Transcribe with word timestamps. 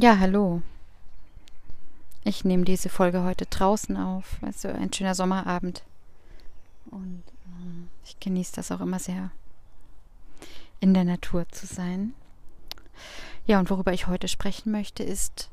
Ja, 0.00 0.16
hallo. 0.20 0.62
Ich 2.22 2.44
nehme 2.44 2.64
diese 2.64 2.88
Folge 2.88 3.24
heute 3.24 3.46
draußen 3.46 3.96
auf. 3.96 4.38
Also 4.42 4.68
ein 4.68 4.92
schöner 4.92 5.16
Sommerabend. 5.16 5.82
Und 6.92 7.24
ähm, 7.46 7.88
ich 8.04 8.20
genieße 8.20 8.52
das 8.54 8.70
auch 8.70 8.80
immer 8.80 9.00
sehr, 9.00 9.32
in 10.78 10.94
der 10.94 11.02
Natur 11.02 11.48
zu 11.48 11.66
sein. 11.66 12.12
Ja, 13.46 13.58
und 13.58 13.70
worüber 13.70 13.92
ich 13.92 14.06
heute 14.06 14.28
sprechen 14.28 14.70
möchte, 14.70 15.02
ist 15.02 15.50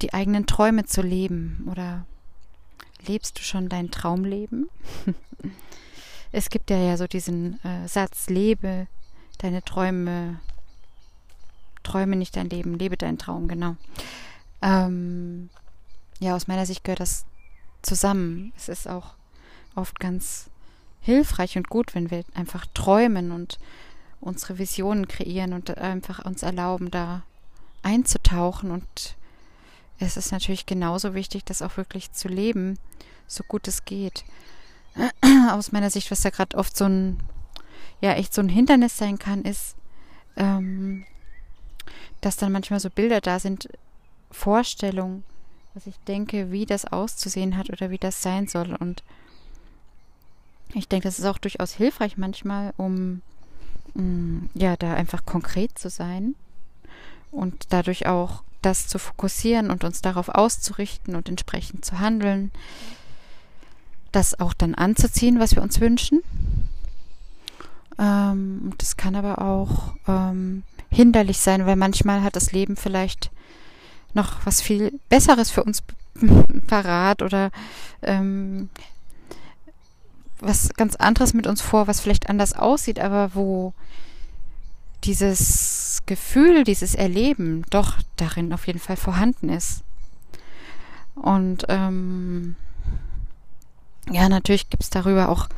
die 0.00 0.14
eigenen 0.14 0.46
Träume 0.46 0.86
zu 0.86 1.02
leben. 1.02 1.68
Oder 1.70 2.06
lebst 3.06 3.38
du 3.38 3.42
schon 3.42 3.68
dein 3.68 3.90
Traumleben? 3.90 4.70
es 6.32 6.48
gibt 6.48 6.70
ja, 6.70 6.78
ja 6.78 6.96
so 6.96 7.06
diesen 7.06 7.62
äh, 7.62 7.86
Satz, 7.88 8.30
lebe 8.30 8.86
deine 9.36 9.62
Träume 9.62 10.40
träume 11.88 12.16
nicht 12.16 12.36
dein 12.36 12.50
Leben, 12.50 12.78
lebe 12.78 12.96
deinen 12.96 13.18
Traum, 13.18 13.48
genau. 13.48 13.76
Ähm, 14.60 15.48
ja, 16.20 16.36
aus 16.36 16.46
meiner 16.46 16.66
Sicht 16.66 16.84
gehört 16.84 17.00
das 17.00 17.24
zusammen. 17.82 18.52
Es 18.56 18.68
ist 18.68 18.88
auch 18.88 19.14
oft 19.74 19.98
ganz 19.98 20.50
hilfreich 21.00 21.56
und 21.56 21.68
gut, 21.68 21.94
wenn 21.94 22.10
wir 22.10 22.24
einfach 22.34 22.66
träumen 22.74 23.32
und 23.32 23.58
unsere 24.20 24.58
Visionen 24.58 25.08
kreieren 25.08 25.52
und 25.52 25.78
einfach 25.78 26.24
uns 26.24 26.42
erlauben, 26.42 26.90
da 26.90 27.22
einzutauchen. 27.82 28.70
Und 28.70 29.16
es 29.98 30.16
ist 30.16 30.32
natürlich 30.32 30.66
genauso 30.66 31.14
wichtig, 31.14 31.44
das 31.44 31.62
auch 31.62 31.76
wirklich 31.76 32.12
zu 32.12 32.28
leben, 32.28 32.78
so 33.26 33.44
gut 33.44 33.68
es 33.68 33.84
geht. 33.84 34.24
Aus 35.50 35.72
meiner 35.72 35.90
Sicht, 35.90 36.10
was 36.10 36.20
da 36.20 36.30
gerade 36.30 36.56
oft 36.58 36.76
so 36.76 36.84
ein, 36.84 37.20
ja, 38.00 38.12
echt 38.12 38.34
so 38.34 38.42
ein 38.42 38.48
Hindernis 38.48 38.98
sein 38.98 39.18
kann, 39.18 39.42
ist, 39.42 39.76
ähm, 40.36 41.06
dass 42.20 42.36
dann 42.36 42.52
manchmal 42.52 42.80
so 42.80 42.90
Bilder 42.90 43.20
da 43.20 43.38
sind, 43.38 43.68
Vorstellungen, 44.30 45.24
was 45.74 45.86
ich 45.86 45.96
denke, 46.06 46.50
wie 46.50 46.66
das 46.66 46.84
auszusehen 46.84 47.56
hat 47.56 47.70
oder 47.70 47.90
wie 47.90 47.98
das 47.98 48.22
sein 48.22 48.46
soll. 48.46 48.74
Und 48.74 49.02
ich 50.74 50.88
denke, 50.88 51.08
das 51.08 51.18
ist 51.18 51.24
auch 51.24 51.38
durchaus 51.38 51.72
hilfreich 51.72 52.16
manchmal, 52.16 52.74
um 52.76 53.22
mm, 53.94 54.46
ja 54.54 54.76
da 54.76 54.94
einfach 54.94 55.24
konkret 55.24 55.78
zu 55.78 55.88
sein 55.88 56.34
und 57.30 57.66
dadurch 57.70 58.06
auch 58.06 58.42
das 58.62 58.88
zu 58.88 58.98
fokussieren 58.98 59.70
und 59.70 59.84
uns 59.84 60.02
darauf 60.02 60.28
auszurichten 60.28 61.14
und 61.14 61.28
entsprechend 61.28 61.84
zu 61.84 62.00
handeln, 62.00 62.50
das 64.12 64.40
auch 64.40 64.52
dann 64.52 64.74
anzuziehen, 64.74 65.38
was 65.38 65.54
wir 65.54 65.62
uns 65.62 65.80
wünschen. 65.80 66.22
Ähm, 67.98 68.72
das 68.78 68.96
kann 68.96 69.14
aber 69.14 69.40
auch 69.40 69.94
ähm, 70.06 70.62
hinderlich 70.90 71.38
sein, 71.38 71.66
weil 71.66 71.76
manchmal 71.76 72.22
hat 72.22 72.36
das 72.36 72.52
Leben 72.52 72.76
vielleicht 72.76 73.30
noch 74.14 74.44
was 74.44 74.60
viel 74.60 74.98
Besseres 75.08 75.50
für 75.50 75.64
uns 75.64 75.82
parat 76.66 77.22
oder 77.22 77.50
ähm, 78.02 78.70
was 80.40 80.70
ganz 80.74 80.96
anderes 80.96 81.34
mit 81.34 81.46
uns 81.46 81.60
vor, 81.60 81.86
was 81.86 82.00
vielleicht 82.00 82.28
anders 82.28 82.52
aussieht, 82.52 82.98
aber 82.98 83.34
wo 83.34 83.74
dieses 85.04 86.02
Gefühl, 86.06 86.64
dieses 86.64 86.94
Erleben 86.94 87.64
doch 87.70 87.98
darin 88.16 88.52
auf 88.52 88.66
jeden 88.66 88.78
Fall 88.78 88.96
vorhanden 88.96 89.48
ist. 89.48 89.82
Und 91.14 91.66
ähm, 91.68 92.56
ja, 94.10 94.28
natürlich 94.28 94.70
gibt 94.70 94.82
es 94.82 94.90
darüber 94.90 95.28
auch 95.28 95.48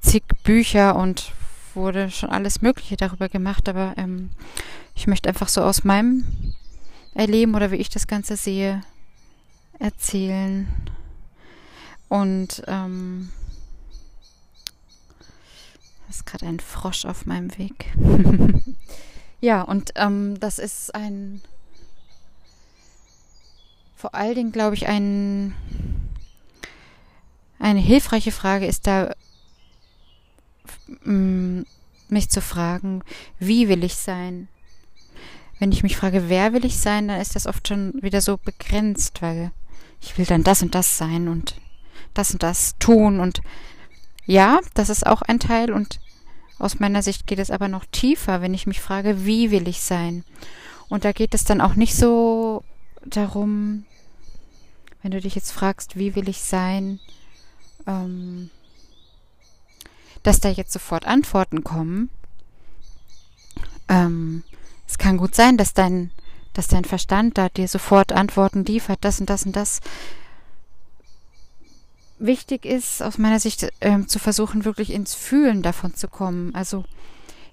zig 0.00 0.22
Bücher 0.44 0.96
und 0.96 1.32
wurde 1.80 2.10
schon 2.10 2.30
alles 2.30 2.62
Mögliche 2.62 2.96
darüber 2.96 3.28
gemacht, 3.28 3.68
aber 3.68 3.94
ähm, 3.96 4.30
ich 4.94 5.06
möchte 5.06 5.28
einfach 5.28 5.48
so 5.48 5.62
aus 5.62 5.84
meinem 5.84 6.24
Erleben 7.14 7.54
oder 7.54 7.70
wie 7.70 7.76
ich 7.76 7.88
das 7.88 8.06
Ganze 8.06 8.36
sehe, 8.36 8.82
erzählen. 9.78 10.68
Und 12.08 12.62
ähm, 12.66 13.30
ist 16.10 16.26
gerade 16.26 16.46
ein 16.46 16.60
Frosch 16.60 17.04
auf 17.04 17.24
meinem 17.24 17.56
Weg. 17.56 17.86
ja, 19.40 19.62
und 19.62 19.92
ähm, 19.94 20.38
das 20.40 20.58
ist 20.58 20.94
ein, 20.94 21.40
vor 23.96 24.14
allen 24.14 24.34
Dingen 24.34 24.52
glaube 24.52 24.74
ich, 24.74 24.86
ein, 24.88 25.54
eine 27.58 27.80
hilfreiche 27.80 28.32
Frage 28.32 28.66
ist 28.66 28.86
da 28.86 29.14
mich 32.10 32.30
zu 32.30 32.40
fragen, 32.40 33.02
wie 33.38 33.68
will 33.68 33.84
ich 33.84 33.96
sein? 33.96 34.48
Wenn 35.58 35.72
ich 35.72 35.82
mich 35.82 35.96
frage, 35.96 36.28
wer 36.28 36.52
will 36.52 36.64
ich 36.64 36.78
sein, 36.78 37.08
dann 37.08 37.20
ist 37.20 37.36
das 37.36 37.46
oft 37.46 37.68
schon 37.68 37.94
wieder 38.00 38.20
so 38.20 38.38
begrenzt, 38.38 39.20
weil 39.22 39.52
ich 40.00 40.16
will 40.16 40.24
dann 40.24 40.42
das 40.42 40.62
und 40.62 40.74
das 40.74 40.96
sein 40.96 41.28
und 41.28 41.56
das 42.14 42.32
und 42.32 42.42
das 42.42 42.76
tun 42.78 43.20
und 43.20 43.42
ja, 44.26 44.60
das 44.74 44.88
ist 44.88 45.06
auch 45.06 45.22
ein 45.22 45.40
Teil 45.40 45.72
und 45.72 46.00
aus 46.58 46.78
meiner 46.78 47.02
Sicht 47.02 47.26
geht 47.26 47.38
es 47.38 47.50
aber 47.50 47.68
noch 47.68 47.84
tiefer, 47.86 48.42
wenn 48.42 48.54
ich 48.54 48.66
mich 48.66 48.80
frage, 48.80 49.24
wie 49.24 49.50
will 49.50 49.66
ich 49.66 49.80
sein? 49.80 50.24
Und 50.88 51.04
da 51.04 51.12
geht 51.12 51.34
es 51.34 51.44
dann 51.44 51.60
auch 51.60 51.74
nicht 51.74 51.96
so 51.96 52.62
darum, 53.04 53.86
wenn 55.02 55.10
du 55.10 55.20
dich 55.20 55.34
jetzt 55.34 55.52
fragst, 55.52 55.96
wie 55.96 56.14
will 56.14 56.28
ich 56.28 56.40
sein, 56.40 57.00
ähm, 57.86 58.50
dass 60.22 60.40
da 60.40 60.48
jetzt 60.48 60.72
sofort 60.72 61.06
Antworten 61.06 61.64
kommen. 61.64 62.10
Ähm, 63.88 64.42
es 64.86 64.98
kann 64.98 65.16
gut 65.16 65.34
sein, 65.34 65.56
dass 65.56 65.74
dein, 65.74 66.10
dass 66.52 66.68
dein 66.68 66.84
Verstand 66.84 67.38
da 67.38 67.48
dir 67.48 67.68
sofort 67.68 68.12
Antworten 68.12 68.64
liefert, 68.64 68.98
das 69.02 69.20
und 69.20 69.30
das 69.30 69.44
und 69.44 69.56
das. 69.56 69.80
Wichtig 72.18 72.66
ist 72.66 73.02
aus 73.02 73.16
meiner 73.16 73.40
Sicht 73.40 73.68
ähm, 73.80 74.06
zu 74.08 74.18
versuchen, 74.18 74.64
wirklich 74.64 74.90
ins 74.92 75.14
Fühlen 75.14 75.62
davon 75.62 75.94
zu 75.94 76.06
kommen. 76.06 76.54
Also 76.54 76.84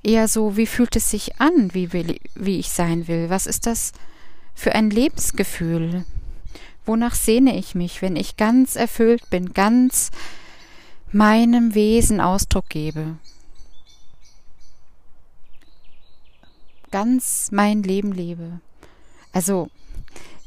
eher 0.03 0.27
so, 0.27 0.57
wie 0.57 0.67
fühlt 0.67 0.95
es 0.95 1.09
sich 1.09 1.39
an, 1.39 1.73
wie, 1.73 1.94
will, 1.94 2.19
wie 2.35 2.59
ich 2.59 2.69
sein 2.69 3.07
will? 3.07 3.29
Was 3.29 3.47
ist 3.47 3.66
das 3.66 3.94
für 4.53 4.75
ein 4.75 4.89
Lebensgefühl? 4.89 6.06
Wonach 6.85 7.16
sehne 7.16 7.57
ich 7.57 7.75
mich, 7.75 8.01
wenn 8.01 8.16
ich 8.16 8.38
ganz 8.38 8.75
erfüllt 8.75 9.29
bin, 9.29 9.53
ganz 9.53 10.11
meinem 11.12 11.73
Wesen 11.73 12.19
Ausdruck 12.19 12.69
gebe. 12.69 13.18
Ganz 16.91 17.50
mein 17.51 17.84
Leben 17.84 18.12
lebe. 18.12 18.59
Also, 19.34 19.69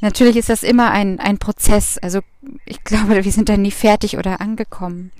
natürlich 0.01 0.37
ist 0.37 0.49
das 0.49 0.63
immer 0.63 0.91
ein, 0.91 1.21
ein 1.21 1.39
Prozess. 1.39 1.99
Also, 1.99 2.21
ich 2.65 2.83
glaube, 2.85 3.25
wir 3.25 3.33
sind 3.33 3.49
da 3.49 3.57
nie 3.57 3.71
fertig 3.71 4.17
oder 4.17 4.41
angekommen. 4.41 5.13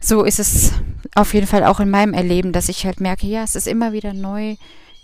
So 0.00 0.24
ist 0.24 0.38
es 0.38 0.72
auf 1.14 1.34
jeden 1.34 1.46
Fall 1.46 1.64
auch 1.64 1.80
in 1.80 1.90
meinem 1.90 2.14
Erleben, 2.14 2.52
dass 2.52 2.68
ich 2.68 2.86
halt 2.86 3.00
merke, 3.00 3.26
ja, 3.26 3.42
es 3.42 3.54
ist 3.54 3.66
immer 3.66 3.92
wieder 3.92 4.14
neu, 4.14 4.56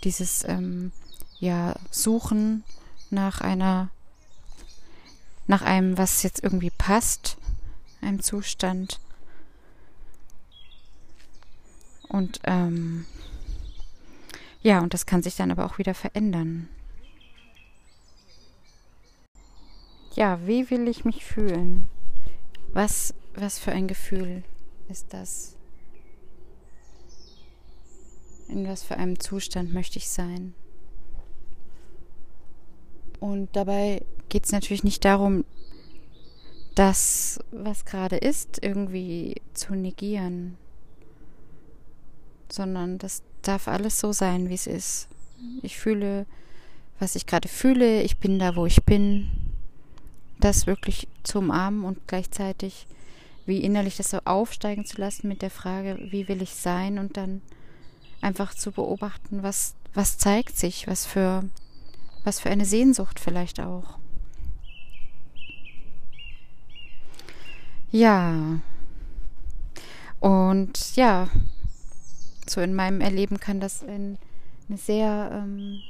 dieses, 0.03 0.43
ähm, 0.45 0.91
ja, 1.39 1.75
Suchen 1.91 2.63
nach 3.09 3.41
einer, 3.41 3.89
nach 5.45 5.61
einem, 5.61 5.97
was 5.97 6.23
jetzt 6.23 6.43
irgendwie 6.43 6.71
passt, 6.71 7.37
einem 8.01 8.21
Zustand. 8.21 8.99
Und 12.09 12.39
ähm, 12.45 13.05
ja, 14.61 14.81
und 14.81 14.93
das 14.93 15.05
kann 15.05 15.23
sich 15.23 15.35
dann 15.35 15.51
aber 15.51 15.65
auch 15.65 15.77
wieder 15.77 15.93
verändern. 15.93 16.69
Ja, 20.15 20.45
wie 20.47 20.69
will 20.69 20.87
ich 20.87 21.05
mich 21.05 21.23
fühlen? 21.23 21.87
Was, 22.73 23.13
was 23.35 23.59
für 23.59 23.71
ein 23.71 23.87
Gefühl 23.87 24.43
ist 24.89 25.13
das? 25.13 25.55
In 28.47 28.67
was 28.67 28.83
für 28.83 28.97
einem 28.97 29.19
Zustand 29.19 29.73
möchte 29.73 29.99
ich 29.99 30.09
sein? 30.09 30.53
Und 33.19 33.55
dabei 33.55 34.03
geht 34.29 34.45
es 34.45 34.51
natürlich 34.51 34.83
nicht 34.83 35.05
darum, 35.05 35.45
das, 36.75 37.39
was 37.51 37.85
gerade 37.85 38.17
ist, 38.17 38.63
irgendwie 38.63 39.41
zu 39.53 39.75
negieren 39.75 40.57
sondern 42.51 42.97
das 42.97 43.23
darf 43.41 43.67
alles 43.67 43.99
so 43.99 44.11
sein, 44.11 44.49
wie 44.49 44.55
es 44.55 44.67
ist. 44.67 45.07
Ich 45.61 45.77
fühle, 45.77 46.25
was 46.99 47.15
ich 47.15 47.25
gerade 47.25 47.47
fühle, 47.47 48.01
ich 48.01 48.17
bin 48.17 48.39
da, 48.39 48.55
wo 48.55 48.65
ich 48.65 48.83
bin. 48.83 49.29
Das 50.39 50.67
wirklich 50.67 51.07
zu 51.23 51.39
umarmen 51.39 51.83
und 51.83 52.07
gleichzeitig 52.07 52.87
wie 53.47 53.61
innerlich 53.61 53.95
das 53.95 54.11
so 54.11 54.19
aufsteigen 54.25 54.85
zu 54.85 54.99
lassen 54.99 55.27
mit 55.27 55.41
der 55.41 55.49
Frage, 55.49 55.97
wie 56.11 56.27
will 56.27 56.41
ich 56.41 56.53
sein 56.53 56.99
und 56.99 57.17
dann 57.17 57.41
einfach 58.21 58.53
zu 58.53 58.71
beobachten, 58.71 59.41
was, 59.41 59.75
was 59.93 60.17
zeigt 60.17 60.57
sich, 60.57 60.87
was 60.87 61.05
für, 61.05 61.45
was 62.23 62.39
für 62.39 62.49
eine 62.49 62.65
Sehnsucht 62.65 63.19
vielleicht 63.19 63.59
auch. 63.59 63.97
Ja. 67.89 68.59
Und 70.19 70.95
ja, 70.95 71.29
so 72.49 72.61
in 72.61 72.73
meinem 72.73 73.01
Erleben 73.01 73.39
kann 73.39 73.59
das 73.59 73.83
ein, 73.83 74.17
eine 74.67 74.77
sehr 74.77 75.29
ähm, 75.33 75.81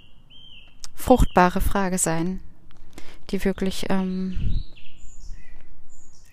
fruchtbare 0.95 1.62
Frage 1.62 1.98
sein, 1.98 2.39
die 3.30 3.44
wirklich 3.44 3.86
ähm, 3.89 4.63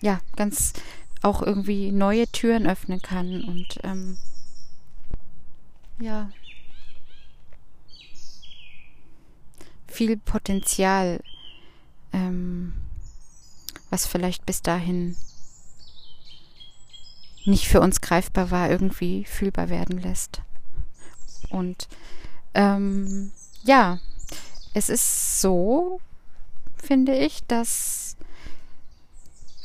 ja 0.01 0.19
ganz 0.35 0.73
auch 1.21 1.41
irgendwie 1.41 1.91
neue 1.91 2.27
Türen 2.27 2.67
öffnen 2.67 3.01
kann 3.01 3.43
und 3.43 3.79
ähm, 3.83 4.17
ja 5.99 6.29
viel 9.95 10.17
Potenzial, 10.17 11.21
ähm, 12.11 12.73
was 13.89 14.05
vielleicht 14.05 14.45
bis 14.45 14.61
dahin 14.61 15.15
nicht 17.45 17.67
für 17.67 17.81
uns 17.81 18.01
greifbar 18.01 18.51
war, 18.51 18.69
irgendwie 18.69 19.25
fühlbar 19.25 19.69
werden 19.69 20.01
lässt. 20.01 20.41
Und 21.49 21.87
ähm, 22.53 23.31
ja, 23.63 23.99
es 24.73 24.89
ist 24.89 25.41
so, 25.41 25.99
finde 26.75 27.17
ich, 27.17 27.43
dass 27.45 28.17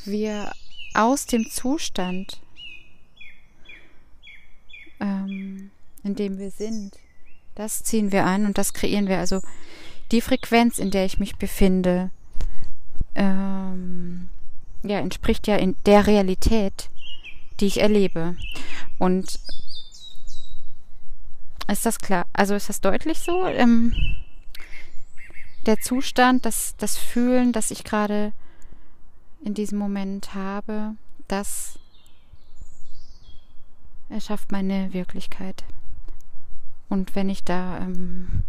wir 0.05 0.53
aus 0.95 1.27
dem 1.27 1.49
Zustand, 1.51 2.41
ähm, 5.01 5.71
in 6.03 6.15
dem 6.15 6.39
wir 6.39 6.51
sind, 6.51 6.97
das 7.55 7.83
ziehen 7.83 8.13
wir 8.13 8.25
an 8.25 8.47
und 8.47 8.59
das 8.59 8.73
kreieren 8.73 9.09
wir. 9.09 9.19
Also 9.19 9.41
die 10.13 10.21
Frequenz, 10.21 10.79
in 10.79 10.91
der 10.91 11.05
ich 11.05 11.19
mich 11.19 11.37
befinde, 11.37 12.11
ähm, 13.15 14.29
ja, 14.83 14.99
entspricht 14.99 15.47
ja 15.47 15.57
in 15.57 15.77
der 15.87 16.07
Realität, 16.07 16.89
die 17.61 17.67
ich 17.67 17.81
erlebe. 17.81 18.37
Und 18.99 19.39
ist 21.69 21.87
das 21.87 21.99
klar? 21.99 22.27
Also 22.33 22.55
ist 22.55 22.69
das 22.69 22.81
deutlich 22.81 23.21
so? 23.21 23.47
Ähm, 23.47 23.95
der 25.67 25.79
Zustand, 25.79 26.47
das, 26.47 26.75
das 26.79 26.97
Fühlen, 26.97 27.53
das 27.53 27.71
ich 27.71 27.85
gerade 27.85 28.33
in 29.45 29.55
diesem 29.55 29.79
Moment 29.79 30.35
habe, 30.35 30.95
das 31.29 31.79
erschafft 34.09 34.51
meine 34.53 34.93
Wirklichkeit. 34.93 35.65
Und 36.89 37.15
wenn 37.15 37.29
ich 37.29 37.45
da, 37.45 37.79
ähm, 37.79 38.43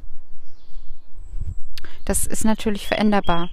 das 2.05 2.25
ist 2.25 2.43
natürlich 2.43 2.87
veränderbar. 2.87 3.49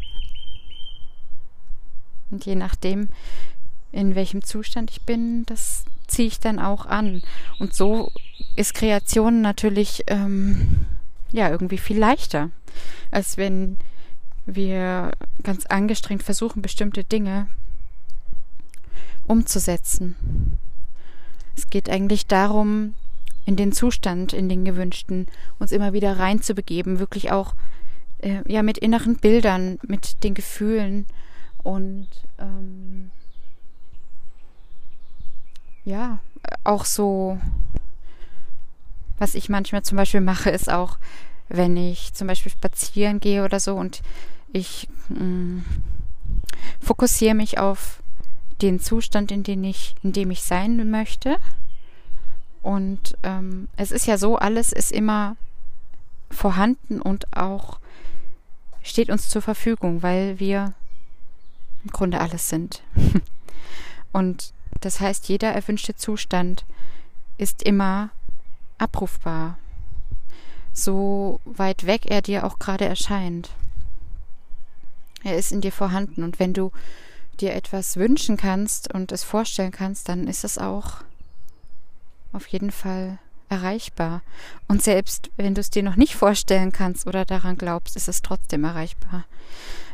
Und 2.31 2.47
je 2.47 2.55
nachdem, 2.55 3.09
in 3.93 4.15
welchem 4.15 4.43
Zustand 4.43 4.91
ich 4.91 5.03
bin, 5.03 5.45
das 5.47 5.85
ziehe 6.07 6.29
ich 6.29 6.41
dann 6.41 6.59
auch 6.59 6.87
an. 6.87 7.23
Und 7.59 7.75
so 7.75 8.11
ist 8.57 8.75
Kreation 8.75 9.41
natürlich 9.41 10.05
ähm, 10.07 10.87
ja 11.31 11.51
irgendwie 11.51 11.79
viel 11.79 11.99
leichter, 11.99 12.51
als 13.11 13.37
wenn 13.37 13.79
wir 14.47 15.13
ganz 15.43 15.67
angestrengt 15.67 16.23
versuchen, 16.23 16.63
bestimmte 16.63 17.05
Dinge 17.05 17.49
umzusetzen. 19.27 20.17
Es 21.57 21.69
geht 21.71 21.91
eigentlich 21.91 22.27
darum, 22.27 22.95
in 23.45 23.57
den 23.57 23.73
Zustand, 23.73 24.33
in 24.33 24.49
den 24.49 24.65
gewünschten, 24.65 25.27
uns 25.59 25.73
immer 25.73 25.93
wieder 25.93 26.19
reinzubegeben, 26.19 26.99
wirklich 26.99 27.31
auch 27.31 27.55
äh, 28.19 28.43
ja 28.47 28.63
mit 28.63 28.79
inneren 28.79 29.17
Bildern, 29.17 29.79
mit 29.87 30.23
den 30.23 30.35
Gefühlen 30.35 31.07
und 31.63 32.09
ähm, 32.39 33.11
ja, 35.89 36.19
auch 36.65 36.85
so, 36.85 37.39
was 39.19 39.35
ich 39.35 39.49
manchmal 39.49 39.83
zum 39.83 39.97
Beispiel 39.97 40.21
mache, 40.21 40.51
ist 40.51 40.71
auch, 40.71 40.99
wenn 41.49 41.79
ich 41.79 42.13
zum 42.13 42.27
Beispiel 42.27 42.53
spazieren 42.53 43.21
gehe 43.21 43.43
oder 43.43 43.59
so 43.59 43.75
und 43.75 44.03
ich 44.53 44.87
mh, 45.09 45.25
mm, 45.25 45.65
fokussiere 46.81 47.35
mich 47.35 47.59
auf 47.59 48.03
den 48.61 48.81
Zustand, 48.81 49.33
in, 49.33 49.43
den 49.45 49.65
ich, 49.65 49.95
in 50.03 50.13
dem 50.13 50.31
ich 50.31 50.43
sein 50.43 50.91
möchte. 50.91 51.37
Und 52.63 53.17
ähm, 53.23 53.69
es 53.77 53.91
ist 53.91 54.07
ja 54.07 54.19
so, 54.19 54.37
alles 54.37 54.73
ist 54.73 54.93
immer 54.93 55.37
vorhanden 56.31 57.01
und 57.01 57.35
auch 57.35 57.79
steht 58.83 59.09
uns 59.09 59.31
zur 59.31 59.41
Verfügung, 59.41 60.03
weil 60.03 60.39
wir 60.39 60.75
im 61.85 61.91
Grunde 61.93 62.21
alles 62.21 62.51
sind. 62.51 62.83
und 64.13 64.53
das 64.81 65.01
heißt, 65.01 65.29
jeder 65.29 65.53
erwünschte 65.53 65.97
Zustand 65.97 66.65
ist 67.37 67.63
immer 67.63 68.11
abrufbar, 68.79 69.59
so 70.73 71.41
weit 71.45 71.87
weg 71.87 72.07
er 72.07 72.23
dir 72.23 72.45
auch 72.45 72.59
gerade 72.59 72.85
erscheint. 72.85 73.51
Er 75.25 75.37
ist 75.37 75.51
in 75.51 75.61
dir 75.61 75.73
vorhanden 75.73 76.23
und 76.23 76.39
wenn 76.39 76.55
du 76.55 76.71
dir 77.41 77.55
etwas 77.55 77.97
wünschen 77.97 78.37
kannst 78.37 78.93
und 78.93 79.13
es 79.13 79.25
vorstellen 79.25 79.73
kannst, 79.73 80.09
dann 80.09 80.29
ist 80.29 80.45
es 80.45 80.59
auch 80.59 81.03
auf 82.33 82.47
jeden 82.49 82.71
Fall 82.71 83.19
erreichbar. 83.49 84.23
Und 84.67 84.83
selbst 84.83 85.31
wenn 85.37 85.55
du 85.55 85.61
es 85.61 85.71
dir 85.71 85.83
noch 85.83 85.97
nicht 85.97 86.15
vorstellen 86.15 86.73
kannst 86.73 87.07
oder 87.07 87.25
daran 87.25 87.57
glaubst, 87.57 87.97
ist 87.97 88.09
es 88.09 88.23
trotzdem 88.23 88.65
erreichbar. 88.65 89.25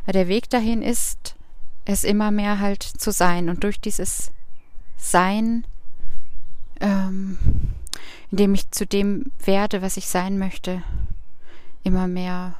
Der 0.06 0.28
Weg 0.28 0.50
dahin 0.50 0.82
ist, 0.82 1.36
es 1.84 2.04
immer 2.04 2.30
mehr 2.30 2.60
halt 2.60 2.82
zu 2.82 3.12
sein 3.12 3.48
und 3.48 3.62
durch 3.62 3.80
dieses 3.80 4.32
Sein, 4.96 5.66
ähm, 6.80 7.38
indem 8.30 8.54
ich 8.54 8.70
zu 8.70 8.86
dem 8.86 9.30
werde, 9.44 9.82
was 9.82 9.96
ich 9.96 10.06
sein 10.06 10.38
möchte, 10.38 10.82
immer 11.82 12.08
mehr, 12.08 12.54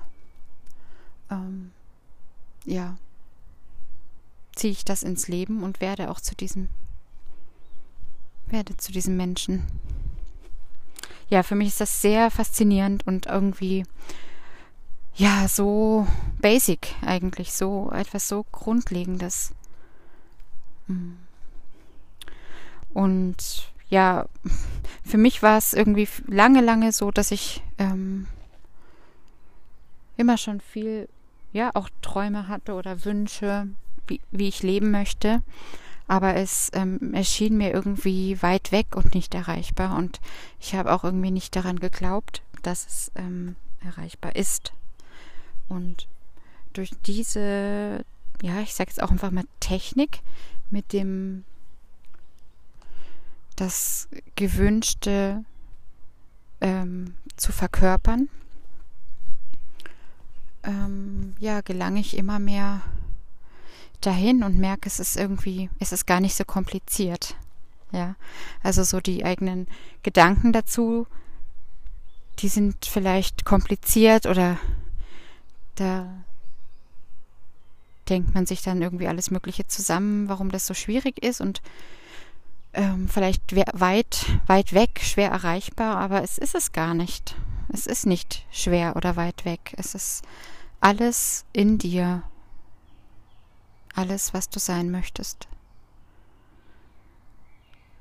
ähm, 1.31 1.73
ja, 2.65 2.97
ziehe 4.55 4.73
ich 4.73 4.85
das 4.85 5.03
ins 5.03 5.29
Leben 5.29 5.63
und 5.63 5.81
werde 5.81 6.11
auch 6.11 6.21
zu 6.21 6.35
diesem, 6.35 6.69
werde 8.47 8.77
zu 8.77 8.93
diesem 8.93 9.17
Menschen. 9.17 9.65
Ja, 11.29 11.43
für 11.43 11.55
mich 11.55 11.69
ist 11.69 11.81
das 11.81 12.03
sehr 12.03 12.31
faszinierend 12.31 13.07
und 13.07 13.27
irgendwie, 13.27 13.85
ja, 15.17 15.49
so 15.49 16.07
basic 16.45 16.95
eigentlich, 17.01 17.55
so 17.55 17.91
etwas 17.91 18.29
so 18.29 18.45
Grundlegendes. 18.53 19.55
Mhm. 20.87 21.17
Und 22.93 23.73
ja, 23.89 24.27
für 25.07 25.17
mich 25.17 25.43
war 25.43 25.57
es 25.57 25.73
irgendwie 25.73 26.07
lange, 26.27 26.61
lange 26.61 26.93
so, 26.93 27.11
dass 27.11 27.31
ich 27.31 27.63
ähm, 27.79 28.27
immer 30.19 30.37
schon 30.37 30.61
viel, 30.61 31.09
ja, 31.55 31.71
auch 31.73 31.89
Träume 32.03 32.47
hatte 32.47 32.75
oder 32.75 33.07
Wünsche, 33.07 33.69
wie, 34.07 34.21
wie 34.31 34.49
ich 34.49 34.63
leben 34.63 34.91
möchte. 34.91 35.43
Aber 36.09 36.37
es 36.37 36.71
ähm, 36.75 37.15
erschien 37.15 37.57
mir 37.57 37.73
irgendwie 37.73 38.43
weit 38.43 38.71
weg 38.71 38.97
und 38.97 39.15
nicht 39.15 39.35
erreichbar. 39.35 39.97
Und 39.97 40.21
ich 40.61 40.75
habe 40.75 40.93
auch 40.93 41.05
irgendwie 41.05 41.31
nicht 41.31 41.57
daran 41.57 41.81
geglaubt, 41.81 42.43
dass 42.61 42.87
es 42.87 43.13
ähm, 43.15 43.57
erreichbar 43.83 44.37
ist. 44.37 44.75
Und 45.71 46.07
durch 46.75 46.91
diese, 47.07 48.05
ja, 48.43 48.61
ich 48.61 48.75
sage 48.75 48.91
jetzt 48.91 49.03
auch 49.03 49.11
einfach 49.11 49.31
mal 49.31 49.45
Technik 49.61 50.21
mit 50.71 50.93
dem 50.93 51.45
das 53.57 54.09
Gewünschte 54.35 55.45
ähm, 56.61 57.15
zu 57.37 57.53
verkörpern, 57.53 58.29
ähm, 60.65 61.35
ja, 61.39 61.61
gelange 61.61 62.01
ich 62.01 62.17
immer 62.17 62.39
mehr 62.39 62.83
dahin 64.01 64.43
und 64.43 64.59
merke, 64.59 64.89
es 64.89 64.99
ist 64.99 65.17
irgendwie, 65.17 65.71
es 65.79 65.93
ist 65.93 66.07
gar 66.07 66.21
nicht 66.21 66.35
so 66.35 66.45
kompliziert. 66.45 67.37
Ja, 67.93 68.17
also 68.63 68.83
so 68.83 69.01
die 69.01 69.25
eigenen 69.25 69.69
Gedanken 70.03 70.53
dazu, 70.53 71.07
die 72.41 72.49
sind 72.49 72.87
vielleicht 72.87 73.45
kompliziert 73.45 74.27
oder 74.27 74.59
da 75.77 76.25
denkt 78.09 78.35
man 78.35 78.47
sich 78.47 78.63
dann 78.63 78.83
irgendwie 78.83 79.09
alles 79.09 79.31
Mögliche 79.31 79.67
zusammen, 79.67 80.29
warum 80.29 80.51
das 80.51 80.67
so 80.67 80.75
schwierig 80.75 81.23
ist 81.23 81.41
und 81.41 81.63
ähm, 82.75 83.09
vielleicht 83.09 83.55
weit, 83.55 84.27
weit 84.47 84.73
weg, 84.73 85.01
schwer 85.03 85.31
erreichbar, 85.31 85.97
aber 85.97 86.23
es 86.23 86.39
ist 86.39 86.55
es 86.55 86.73
gar 86.73 86.95
nicht. 86.95 87.37
Es 87.69 87.87
ist 87.87 88.07
nicht 88.07 88.45
schwer 88.51 88.97
oder 88.97 89.17
weit 89.17 89.45
weg. 89.45 89.75
Es 89.77 89.95
ist 89.95 90.23
alles 90.81 91.45
in 91.53 91.79
dir. 91.79 92.23
Alles, 93.95 94.35
was 94.35 94.49
du 94.51 94.59
sein 94.59 94.91
möchtest. 94.91 95.49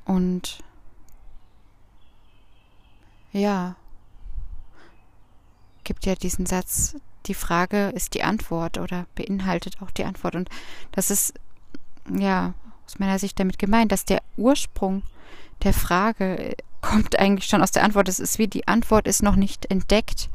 Und 0.06 0.64
ja, 3.32 3.76
gibt 5.84 6.06
ja 6.06 6.16
diesen 6.16 6.46
Satz, 6.46 6.96
die 7.26 7.34
Frage 7.34 7.90
ist 7.90 8.14
die 8.14 8.24
Antwort 8.24 8.78
oder 8.78 9.06
beinhaltet 9.16 9.82
auch 9.82 9.92
die 9.92 10.06
Antwort. 10.06 10.36
Und 10.36 10.50
das 10.92 11.10
ist 11.10 11.34
ja 12.10 12.54
aus 12.86 13.00
meiner 13.00 13.20
Sicht 13.20 13.40
damit 13.40 13.60
gemeint, 13.60 13.92
dass 13.92 14.06
der 14.06 14.22
Ursprung 14.38 15.04
der 15.64 15.74
Frage 15.74 16.38
äh, 16.38 16.56
kommt 16.82 17.18
eigentlich 17.18 17.50
schon 17.50 17.62
aus 17.62 17.72
der 17.72 17.84
Antwort. 17.84 18.10
Es 18.10 18.20
ist 18.20 18.40
wie 18.40 18.48
die 18.48 18.68
Antwort 18.68 19.08
ist 19.08 19.24
noch 19.24 19.36
nicht 19.36 19.70
entdeckt. 19.72 20.30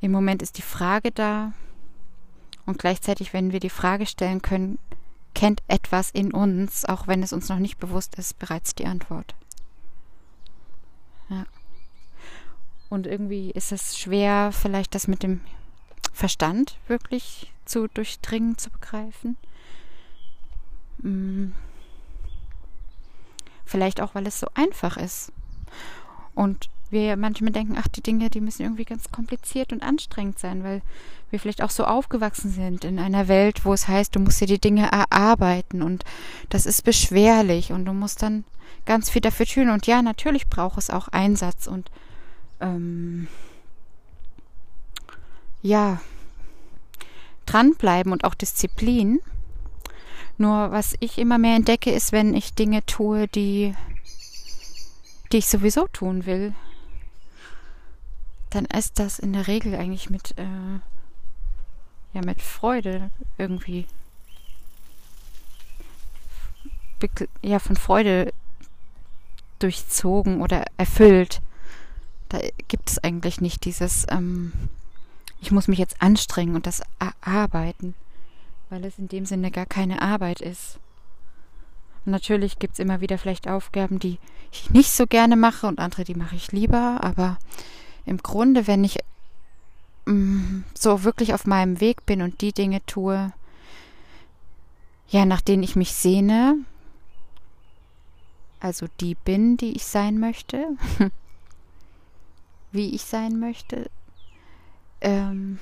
im 0.00 0.12
Moment 0.12 0.42
ist 0.42 0.56
die 0.58 0.62
Frage 0.62 1.10
da 1.10 1.52
und 2.64 2.78
gleichzeitig, 2.78 3.32
wenn 3.32 3.52
wir 3.52 3.60
die 3.60 3.70
Frage 3.70 4.06
stellen 4.06 4.42
können, 4.42 4.78
kennt 5.34 5.62
etwas 5.68 6.10
in 6.10 6.32
uns, 6.32 6.84
auch 6.84 7.06
wenn 7.06 7.22
es 7.22 7.32
uns 7.32 7.48
noch 7.48 7.58
nicht 7.58 7.78
bewusst 7.78 8.16
ist, 8.16 8.38
bereits 8.38 8.74
die 8.74 8.86
Antwort. 8.86 9.34
Ja. 11.28 11.46
Und 12.88 13.06
irgendwie 13.06 13.50
ist 13.50 13.72
es 13.72 13.98
schwer, 13.98 14.50
vielleicht 14.52 14.94
das 14.94 15.08
mit 15.08 15.22
dem 15.22 15.40
Verstand 16.12 16.78
wirklich 16.88 17.52
zu 17.64 17.86
durchdringen, 17.88 18.56
zu 18.56 18.70
begreifen. 18.70 19.36
Hm. 21.02 21.52
Vielleicht 23.64 24.00
auch, 24.00 24.14
weil 24.14 24.26
es 24.26 24.40
so 24.40 24.46
einfach 24.54 24.96
ist. 24.96 25.32
Und 26.34 26.70
wir 26.90 27.16
manchmal 27.16 27.52
denken, 27.52 27.76
ach, 27.78 27.88
die 27.88 28.00
Dinge, 28.00 28.30
die 28.30 28.40
müssen 28.40 28.62
irgendwie 28.62 28.84
ganz 28.84 29.10
kompliziert 29.10 29.72
und 29.72 29.82
anstrengend 29.82 30.38
sein, 30.38 30.64
weil 30.64 30.80
wir 31.30 31.38
vielleicht 31.38 31.62
auch 31.62 31.70
so 31.70 31.84
aufgewachsen 31.84 32.50
sind 32.50 32.84
in 32.84 32.98
einer 32.98 33.28
Welt, 33.28 33.66
wo 33.66 33.74
es 33.74 33.88
heißt, 33.88 34.16
du 34.16 34.20
musst 34.20 34.40
dir 34.40 34.46
die 34.46 34.60
Dinge 34.60 34.90
erarbeiten 34.90 35.82
und 35.82 36.04
das 36.48 36.64
ist 36.64 36.84
beschwerlich 36.84 37.72
und 37.72 37.84
du 37.84 37.92
musst 37.92 38.22
dann 38.22 38.44
ganz 38.86 39.10
viel 39.10 39.20
dafür 39.20 39.44
tun. 39.44 39.68
Und 39.68 39.86
ja, 39.86 40.00
natürlich 40.00 40.48
braucht 40.48 40.78
es 40.78 40.88
auch 40.88 41.08
Einsatz 41.08 41.66
und 41.66 41.90
ähm, 42.60 43.28
ja, 45.62 46.00
dranbleiben 47.46 48.12
und 48.12 48.24
auch 48.24 48.34
Disziplin. 48.34 49.20
Nur 50.36 50.70
was 50.70 50.94
ich 51.00 51.18
immer 51.18 51.38
mehr 51.38 51.56
entdecke, 51.56 51.90
ist, 51.90 52.12
wenn 52.12 52.34
ich 52.34 52.54
Dinge 52.54 52.84
tue, 52.86 53.26
die, 53.26 53.74
die 55.32 55.38
ich 55.38 55.48
sowieso 55.48 55.88
tun 55.88 56.26
will, 56.26 56.54
dann 58.50 58.64
ist 58.66 58.98
das 58.98 59.18
in 59.18 59.32
der 59.32 59.46
Regel 59.46 59.74
eigentlich 59.74 60.10
mit, 60.10 60.38
äh, 60.38 60.78
ja, 62.12 62.20
mit 62.24 62.40
Freude 62.40 63.10
irgendwie, 63.36 63.86
ja, 67.42 67.58
von 67.58 67.76
Freude 67.76 68.32
durchzogen 69.58 70.40
oder 70.40 70.64
erfüllt. 70.76 71.40
Da 72.28 72.40
gibt 72.68 72.90
es 72.90 72.98
eigentlich 73.02 73.40
nicht 73.40 73.64
dieses, 73.64 74.06
ähm, 74.10 74.52
ich 75.40 75.50
muss 75.50 75.68
mich 75.68 75.78
jetzt 75.78 76.02
anstrengen 76.02 76.54
und 76.54 76.66
das 76.66 76.82
arbeiten, 77.20 77.94
weil 78.70 78.84
es 78.84 78.98
in 78.98 79.08
dem 79.08 79.24
Sinne 79.24 79.50
gar 79.50 79.66
keine 79.66 80.02
Arbeit 80.02 80.40
ist. 80.40 80.78
Und 82.04 82.12
natürlich 82.12 82.58
gibt 82.58 82.74
es 82.74 82.78
immer 82.80 83.00
wieder 83.00 83.18
vielleicht 83.18 83.48
Aufgaben, 83.48 83.98
die 83.98 84.18
ich 84.52 84.70
nicht 84.70 84.90
so 84.90 85.06
gerne 85.06 85.36
mache 85.36 85.66
und 85.66 85.78
andere, 85.78 86.04
die 86.04 86.14
mache 86.14 86.36
ich 86.36 86.52
lieber, 86.52 87.02
aber 87.02 87.38
im 88.06 88.18
Grunde, 88.18 88.66
wenn 88.66 88.84
ich 88.84 88.98
mm, 90.06 90.62
so 90.74 91.04
wirklich 91.04 91.34
auf 91.34 91.46
meinem 91.46 91.80
Weg 91.80 92.06
bin 92.06 92.22
und 92.22 92.40
die 92.40 92.52
Dinge 92.52 92.84
tue, 92.86 93.32
ja, 95.08 95.24
nach 95.24 95.40
denen 95.40 95.62
ich 95.62 95.76
mich 95.76 95.92
sehne, 95.92 96.56
also 98.60 98.86
die 99.00 99.14
bin, 99.14 99.56
die 99.56 99.76
ich 99.76 99.84
sein 99.84 100.18
möchte, 100.18 100.66
wie 102.72 102.94
ich 102.94 103.02
sein 103.02 103.38
möchte, 103.38 103.90
ähm, 105.00 105.58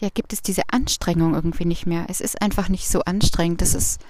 ja, 0.00 0.08
gibt 0.08 0.32
es 0.32 0.42
diese 0.42 0.62
Anstrengung 0.70 1.34
irgendwie 1.34 1.66
nicht 1.66 1.86
mehr. 1.86 2.06
Es 2.08 2.20
ist 2.20 2.40
einfach 2.40 2.68
nicht 2.68 2.88
so 2.88 3.02
anstrengend. 3.02 3.60
Es 3.60 3.74
ist 3.74 4.00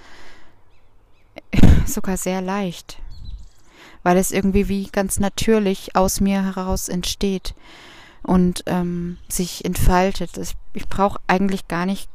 sogar 1.86 2.16
sehr 2.16 2.40
leicht 2.40 3.00
weil 4.02 4.16
es 4.16 4.32
irgendwie 4.32 4.68
wie 4.68 4.86
ganz 4.86 5.18
natürlich 5.20 5.96
aus 5.96 6.20
mir 6.20 6.42
heraus 6.42 6.88
entsteht 6.88 7.54
und 8.22 8.62
ähm, 8.66 9.18
sich 9.28 9.64
entfaltet. 9.64 10.36
Ich, 10.38 10.54
ich 10.72 10.88
brauche 10.88 11.20
eigentlich 11.26 11.68
gar 11.68 11.86
nicht, 11.86 12.08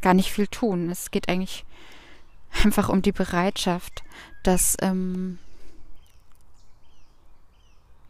gar 0.00 0.14
nicht 0.14 0.32
viel 0.32 0.46
tun. 0.46 0.90
Es 0.90 1.10
geht 1.10 1.28
eigentlich 1.28 1.64
einfach 2.64 2.88
um 2.88 3.02
die 3.02 3.12
Bereitschaft, 3.12 4.02
das, 4.42 4.76
ähm, 4.80 5.38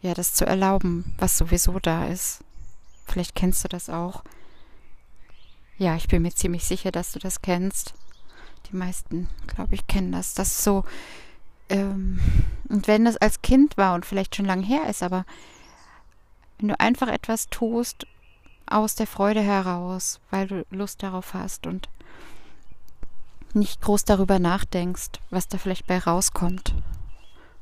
ja, 0.02 0.14
das 0.14 0.34
zu 0.34 0.46
erlauben, 0.46 1.14
was 1.18 1.36
sowieso 1.36 1.78
da 1.78 2.06
ist. 2.06 2.42
Vielleicht 3.06 3.34
kennst 3.34 3.64
du 3.64 3.68
das 3.68 3.90
auch. 3.90 4.22
Ja, 5.78 5.96
ich 5.96 6.08
bin 6.08 6.22
mir 6.22 6.34
ziemlich 6.34 6.64
sicher, 6.64 6.90
dass 6.90 7.12
du 7.12 7.18
das 7.18 7.42
kennst. 7.42 7.94
Die 8.70 8.76
meisten, 8.76 9.28
glaube 9.46 9.74
ich, 9.74 9.86
kennen 9.86 10.12
das. 10.12 10.34
Das 10.34 10.62
so 10.62 10.84
ähm, 11.70 12.20
und 12.68 12.88
wenn 12.88 13.04
das 13.04 13.16
als 13.16 13.40
Kind 13.42 13.76
war 13.76 13.94
und 13.94 14.04
vielleicht 14.04 14.36
schon 14.36 14.44
lang 14.44 14.62
her 14.62 14.88
ist, 14.88 15.02
aber 15.02 15.24
wenn 16.58 16.68
du 16.68 16.78
einfach 16.78 17.08
etwas 17.08 17.48
tust 17.48 18.06
aus 18.66 18.96
der 18.96 19.06
Freude 19.06 19.40
heraus, 19.40 20.20
weil 20.30 20.46
du 20.46 20.66
Lust 20.70 21.02
darauf 21.02 21.32
hast 21.32 21.66
und 21.66 21.88
nicht 23.54 23.80
groß 23.80 24.04
darüber 24.04 24.38
nachdenkst, 24.38 25.10
was 25.30 25.48
da 25.48 25.58
vielleicht 25.58 25.86
bei 25.86 25.98
rauskommt, 25.98 26.74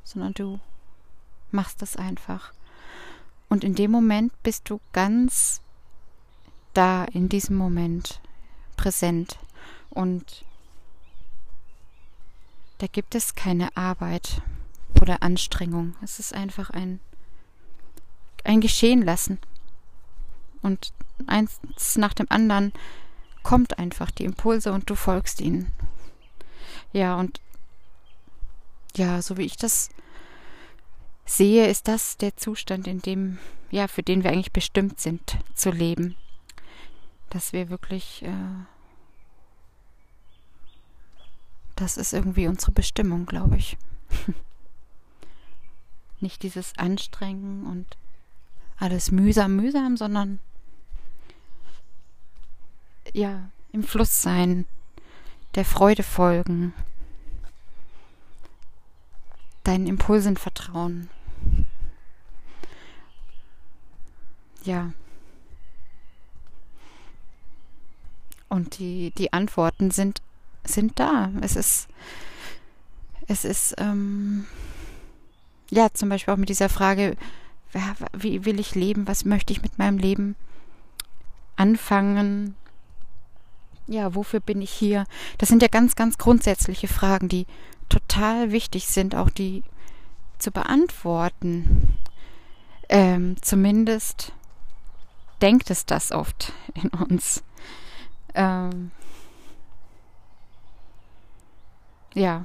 sondern 0.04 0.34
du 0.34 0.60
machst 1.50 1.82
das 1.82 1.96
einfach. 1.96 2.52
Und 3.48 3.64
in 3.64 3.74
dem 3.74 3.90
Moment 3.90 4.32
bist 4.42 4.68
du 4.70 4.80
ganz 4.92 5.62
da, 6.74 7.04
in 7.04 7.28
diesem 7.28 7.56
Moment 7.56 8.20
präsent 8.76 9.38
und 9.90 10.44
da 12.78 12.86
gibt 12.86 13.14
es 13.14 13.34
keine 13.34 13.76
Arbeit 13.76 14.40
oder 15.00 15.22
Anstrengung. 15.22 15.96
Es 16.02 16.18
ist 16.20 16.32
einfach 16.32 16.70
ein, 16.70 17.00
ein 18.44 18.60
Geschehen 18.60 19.02
lassen. 19.02 19.38
Und 20.62 20.92
eins 21.26 21.60
nach 21.96 22.14
dem 22.14 22.26
anderen 22.30 22.72
kommt 23.42 23.78
einfach 23.78 24.10
die 24.10 24.24
Impulse 24.24 24.72
und 24.72 24.88
du 24.88 24.94
folgst 24.94 25.40
ihnen. 25.40 25.72
Ja, 26.92 27.16
und 27.16 27.40
ja, 28.96 29.22
so 29.22 29.36
wie 29.36 29.44
ich 29.44 29.56
das 29.56 29.90
sehe, 31.28 31.66
ist 31.66 31.88
das 31.88 32.16
der 32.16 32.36
Zustand, 32.36 32.86
in 32.86 33.00
dem, 33.00 33.38
ja, 33.70 33.88
für 33.88 34.02
den 34.02 34.24
wir 34.24 34.30
eigentlich 34.30 34.52
bestimmt 34.52 35.00
sind 35.00 35.38
zu 35.54 35.70
leben. 35.70 36.16
Dass 37.30 37.52
wir 37.52 37.68
wirklich 37.68 38.22
äh, 38.22 38.64
Das 41.78 41.96
ist 41.96 42.12
irgendwie 42.12 42.48
unsere 42.48 42.72
Bestimmung, 42.72 43.24
glaube 43.24 43.56
ich. 43.56 43.78
Nicht 46.20 46.42
dieses 46.42 46.76
Anstrengen 46.76 47.66
und 47.66 47.86
alles 48.78 49.12
mühsam, 49.12 49.54
mühsam, 49.54 49.96
sondern 49.96 50.40
ja, 53.12 53.48
im 53.70 53.84
Fluss 53.84 54.22
sein, 54.22 54.66
der 55.54 55.64
Freude 55.64 56.02
folgen, 56.02 56.74
deinen 59.62 59.86
Impulsen 59.86 60.36
vertrauen. 60.36 61.08
Ja. 64.68 64.92
Und 68.50 68.78
die, 68.78 69.12
die 69.16 69.32
Antworten 69.32 69.90
sind 69.90 70.20
sind 70.64 71.00
da. 71.00 71.30
Es 71.40 71.56
ist, 71.56 71.88
es 73.26 73.46
ist, 73.46 73.74
ähm, 73.78 74.44
ja, 75.70 75.88
zum 75.94 76.10
Beispiel 76.10 76.34
auch 76.34 76.38
mit 76.38 76.50
dieser 76.50 76.68
Frage, 76.68 77.16
wie 78.12 78.44
will 78.44 78.60
ich 78.60 78.74
leben? 78.74 79.08
Was 79.08 79.24
möchte 79.24 79.54
ich 79.54 79.62
mit 79.62 79.78
meinem 79.78 79.96
Leben 79.96 80.36
anfangen? 81.56 82.54
Ja, 83.86 84.14
wofür 84.14 84.40
bin 84.40 84.60
ich 84.60 84.70
hier? 84.70 85.06
Das 85.38 85.48
sind 85.48 85.62
ja 85.62 85.68
ganz, 85.68 85.96
ganz 85.96 86.18
grundsätzliche 86.18 86.88
Fragen, 86.88 87.30
die 87.30 87.46
total 87.88 88.52
wichtig 88.52 88.86
sind, 88.86 89.14
auch 89.14 89.30
die 89.30 89.62
zu 90.38 90.50
beantworten. 90.50 91.96
Ähm, 92.90 93.36
zumindest 93.40 94.32
denkt 95.40 95.70
es 95.70 95.86
das 95.86 96.12
oft 96.12 96.52
in 96.74 96.88
uns. 96.90 97.42
Ähm, 98.34 98.90
ja, 102.14 102.44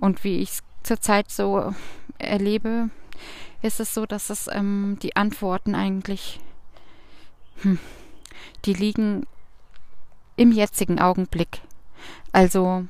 und 0.00 0.24
wie 0.24 0.38
ich 0.38 0.50
es 0.50 0.62
zurzeit 0.82 1.30
so 1.30 1.74
erlebe, 2.18 2.90
ist 3.62 3.80
es 3.80 3.94
so, 3.94 4.06
dass 4.06 4.30
es 4.30 4.48
ähm, 4.48 4.98
die 5.02 5.16
Antworten 5.16 5.74
eigentlich, 5.74 6.40
hm, 7.62 7.78
die 8.64 8.74
liegen 8.74 9.26
im 10.36 10.52
jetzigen 10.52 11.00
Augenblick. 11.00 11.60
Also, 12.32 12.84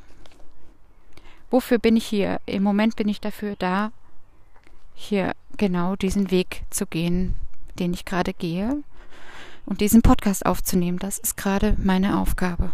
wofür 1.50 1.78
bin 1.78 1.97
ich 1.97 2.07
hier? 2.07 2.40
Im 2.47 2.62
Moment 2.62 2.97
bin 2.97 3.09
ich 3.09 3.21
dafür 3.21 3.54
da, 3.57 3.93
hier 4.95 5.33
genau 5.57 5.97
diesen 5.97 6.31
Weg 6.31 6.62
zu 6.71 6.87
gehen, 6.87 7.35
den 7.78 7.93
ich 7.93 8.04
gerade 8.04 8.33
gehe 8.33 8.83
und 9.66 9.80
diesen 9.80 10.02
Podcast 10.02 10.47
aufzunehmen. 10.47 10.99
Das 10.99 11.18
ist 11.18 11.37
gerade 11.37 11.76
meine 11.83 12.18
Aufgabe. 12.18 12.73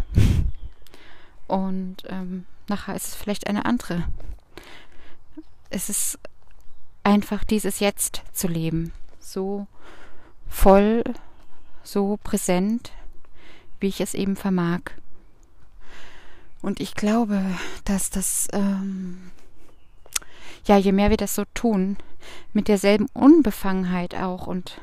Und 1.47 2.05
ähm, 2.09 2.47
nachher 2.69 2.95
ist 2.95 3.09
es 3.09 3.15
vielleicht 3.15 3.47
eine 3.47 3.65
andere. 3.65 4.05
Es 5.69 5.89
ist 5.89 6.19
einfach 7.03 7.45
dieses 7.45 7.81
Jetzt 7.81 8.23
zu 8.33 8.49
leben. 8.49 8.93
So, 9.19 9.67
voll 10.49 11.05
so 11.83 12.19
präsent, 12.23 12.93
wie 13.81 13.89
ich 13.89 14.01
es 14.01 14.15
eben 14.15 14.37
vermag. 14.37 14.81
Und 16.63 16.81
ich 16.81 16.95
glaube, 16.95 17.43
dass 17.85 18.11
das, 18.11 18.49
ähm, 18.53 19.31
ja, 20.67 20.77
je 20.77 20.93
mehr 20.93 21.11
wir 21.11 21.17
das 21.17 21.35
so 21.35 21.45
tun, 21.55 21.97
mit 22.53 22.69
derselben 22.69 23.07
Unbefangenheit 23.15 24.15
auch 24.15 24.47
und 24.47 24.79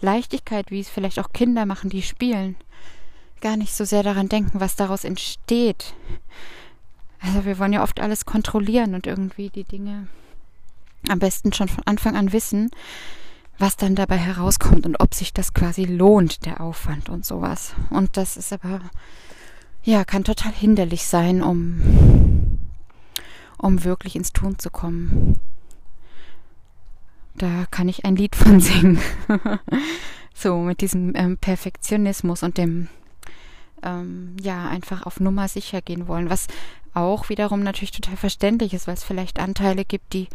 Leichtigkeit, 0.00 0.70
wie 0.70 0.80
es 0.80 0.88
vielleicht 0.88 1.18
auch 1.18 1.32
Kinder 1.32 1.66
machen, 1.66 1.90
die 1.90 2.02
spielen, 2.02 2.56
gar 3.40 3.56
nicht 3.56 3.74
so 3.74 3.84
sehr 3.84 4.02
daran 4.02 4.28
denken, 4.28 4.60
was 4.60 4.76
daraus 4.76 5.04
entsteht. 5.04 5.94
Also 7.20 7.44
wir 7.44 7.58
wollen 7.58 7.72
ja 7.72 7.82
oft 7.82 8.00
alles 8.00 8.24
kontrollieren 8.26 8.94
und 8.94 9.06
irgendwie 9.06 9.50
die 9.50 9.64
Dinge 9.64 10.06
am 11.08 11.18
besten 11.18 11.52
schon 11.52 11.68
von 11.68 11.84
Anfang 11.86 12.16
an 12.16 12.32
wissen, 12.32 12.70
was 13.58 13.76
dann 13.76 13.94
dabei 13.94 14.16
herauskommt 14.16 14.86
und 14.86 15.00
ob 15.00 15.14
sich 15.14 15.32
das 15.32 15.52
quasi 15.52 15.84
lohnt, 15.84 16.46
der 16.46 16.60
Aufwand 16.60 17.08
und 17.08 17.24
sowas. 17.24 17.74
Und 17.90 18.16
das 18.16 18.36
ist 18.36 18.52
aber, 18.52 18.80
ja, 19.82 20.04
kann 20.04 20.24
total 20.24 20.52
hinderlich 20.52 21.06
sein, 21.06 21.42
um, 21.42 22.60
um 23.58 23.84
wirklich 23.84 24.14
ins 24.14 24.32
Tun 24.32 24.58
zu 24.58 24.70
kommen. 24.70 25.38
Da 27.38 27.66
kann 27.70 27.88
ich 27.88 28.04
ein 28.04 28.16
Lied 28.16 28.34
von 28.34 28.60
singen. 28.60 29.00
so, 30.34 30.58
mit 30.58 30.80
diesem 30.80 31.14
ähm, 31.14 31.38
Perfektionismus 31.38 32.42
und 32.42 32.58
dem, 32.58 32.88
ähm, 33.82 34.36
ja, 34.42 34.68
einfach 34.68 35.06
auf 35.06 35.20
Nummer 35.20 35.46
sicher 35.48 35.80
gehen 35.80 36.08
wollen, 36.08 36.30
was 36.30 36.48
auch 36.94 37.28
wiederum 37.28 37.62
natürlich 37.62 37.92
total 37.92 38.16
verständlich 38.16 38.74
ist, 38.74 38.88
weil 38.88 38.94
es 38.94 39.04
vielleicht 39.04 39.38
Anteile 39.38 39.84
gibt, 39.84 40.12
die, 40.12 40.28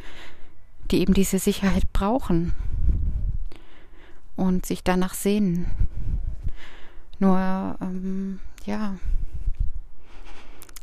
die 0.91 1.01
eben 1.01 1.13
diese 1.13 1.39
Sicherheit 1.39 1.91
brauchen 1.91 2.53
und 4.37 4.65
sich 4.65 4.83
danach 4.83 5.13
sehnen. 5.13 5.69
Nur, 7.19 7.77
ähm, 7.81 8.39
ja, 8.65 8.95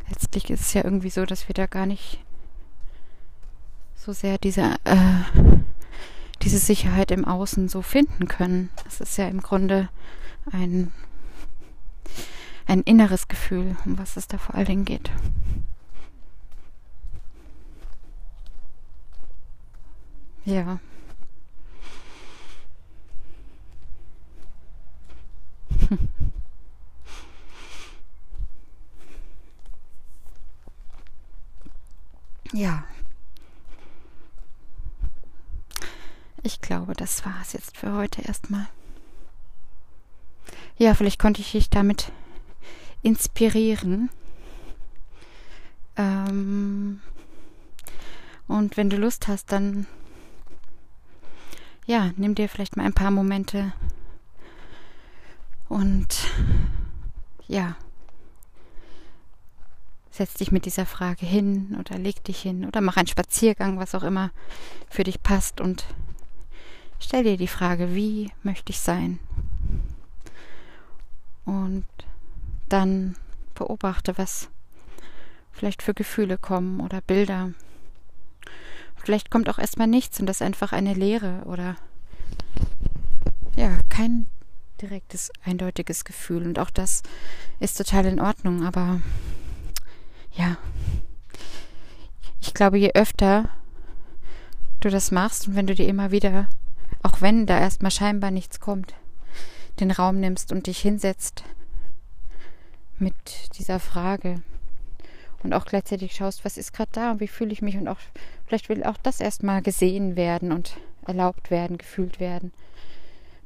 letztlich 0.09 0.51
ist 0.51 0.61
es 0.61 0.75
ja 0.75 0.85
irgendwie 0.85 1.11
so, 1.11 1.25
dass 1.25 1.49
wir 1.49 1.55
da 1.55 1.67
gar 1.67 1.87
nicht 1.87 2.21
so 3.95 4.13
sehr 4.13 4.39
diese, 4.39 4.77
äh, 4.85 5.57
diese 6.43 6.59
Sicherheit 6.59 7.11
im 7.11 7.25
Außen 7.25 7.69
so 7.69 7.83
finden 7.83 8.29
können. 8.29 8.71
Es 8.87 9.01
ist 9.01 9.17
ja 9.19 9.27
im 9.29 9.41
Grunde 9.41 9.89
ein, 10.51 10.93
ein 12.67 12.83
inneres 12.83 13.29
Gefühl, 13.29 13.77
um 13.85 13.99
was 13.99 14.17
es 14.17 14.29
da 14.29 14.39
vor 14.39 14.55
allen 14.55 14.67
Dingen 14.67 14.85
geht. 14.85 15.11
Ja. 20.45 20.81
ja. 32.53 32.85
Ich 36.43 36.61
glaube, 36.61 36.95
das 36.95 37.25
war 37.25 37.37
es 37.43 37.53
jetzt 37.53 37.77
für 37.77 37.95
heute 37.95 38.23
erstmal. 38.23 38.67
Ja, 40.79 40.95
vielleicht 40.95 41.19
konnte 41.19 41.43
ich 41.43 41.53
dich 41.53 41.69
damit 41.71 42.13
inspirieren. 43.03 44.11
Ähm 45.97 47.01
und 48.49 48.77
wenn 48.77 48.91
du 48.91 48.97
Lust 48.97 49.29
hast, 49.29 49.53
dann 49.53 49.87
ja, 51.87 52.13
nimm 52.17 52.35
dir 52.35 52.49
vielleicht 52.49 52.77
mal 52.77 52.87
ein 52.87 52.95
paar 52.95 53.11
Momente 53.11 53.73
und 55.69 56.07
ja, 57.49 57.77
setz 60.11 60.35
dich 60.35 60.53
mit 60.53 60.67
dieser 60.67 60.87
Frage 60.87 61.27
hin 61.27 61.77
oder 61.79 61.99
leg 61.99 62.23
dich 62.25 62.43
hin 62.43 62.65
oder 62.65 62.81
mach 62.81 62.97
einen 62.97 63.07
Spaziergang, 63.07 63.79
was 63.79 63.95
auch 63.95 64.03
immer 64.03 64.31
für 64.89 65.05
dich 65.05 65.23
passt 65.23 65.61
und 65.61 65.85
stell 67.01 67.25
dir 67.25 67.37
die 67.37 67.49
Frage, 67.49 67.95
wie 67.95 68.31
möchte 68.43 68.71
ich 68.71 68.81
sein? 68.81 69.19
Und 71.45 71.87
dann 72.69 73.17
beobachte, 73.55 74.17
was 74.17 74.49
vielleicht 75.53 75.83
für 75.83 75.95
Gefühle 75.95 76.39
kommen 76.39 76.81
oder 76.81 77.01
Bilder. 77.01 77.53
Vielleicht 78.97 79.31
kommt 79.31 79.49
auch 79.49 79.59
erstmal 79.59 79.87
nichts 79.87 80.21
und 80.21 80.27
das 80.27 80.37
ist 80.37 80.47
einfach 80.47 80.73
eine 80.73 80.95
Leere 80.95 81.43
oder 81.47 81.77
ja, 83.57 83.79
kein 83.89 84.27
direktes, 84.81 85.31
eindeutiges 85.45 86.05
Gefühl. 86.05 86.47
Und 86.47 86.59
auch 86.59 86.71
das 86.71 87.03
ist 87.59 87.77
total 87.77 88.07
in 88.07 88.21
Ordnung. 88.21 88.65
Aber 88.65 89.01
ja, 90.33 90.57
ich 92.41 92.55
glaube, 92.55 92.79
je 92.79 92.93
öfter 92.95 93.51
du 94.81 94.89
das 94.89 95.11
machst 95.11 95.49
und 95.49 95.57
wenn 95.57 95.67
du 95.67 95.75
dir 95.75 95.87
immer 95.87 96.11
wieder, 96.11 96.49
auch 97.03 97.21
wenn 97.21 97.47
da 97.47 97.59
erstmal 97.59 97.91
scheinbar 97.91 98.31
nichts 98.31 98.61
kommt, 98.61 98.95
den 99.79 99.91
Raum 99.91 100.21
nimmst 100.21 100.53
und 100.53 100.67
dich 100.67 100.79
hinsetzt 100.79 101.45
mit 102.99 103.15
dieser 103.59 103.81
Frage 103.81 104.43
und 105.43 105.55
auch 105.55 105.65
gleichzeitig 105.65 106.15
schaust, 106.15 106.45
was 106.45 106.59
ist 106.59 106.73
gerade 106.73 106.91
da 106.93 107.11
und 107.13 107.21
wie 107.21 107.29
fühle 107.29 107.53
ich 107.53 107.63
mich 107.63 107.77
und 107.77 107.89
auch 107.89 107.99
vielleicht 108.47 108.69
will 108.69 108.85
auch 108.85 108.99
das 108.99 109.21
erstmal 109.21 109.63
gesehen 109.63 110.17
werden 110.17 110.53
und 110.53 110.77
erlaubt 111.07 111.51
werden, 111.51 111.79
gefühlt 111.79 112.21
werden 112.21 112.53